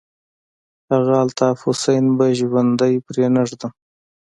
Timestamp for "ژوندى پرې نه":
2.39-3.41